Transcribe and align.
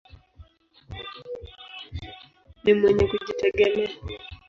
Ni 2.63 2.73
mwenye 2.73 3.03
kujitegemea. 3.11 3.91